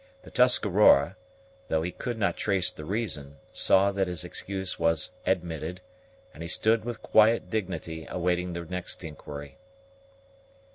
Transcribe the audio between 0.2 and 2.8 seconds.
The Tuscarora, though he could not trace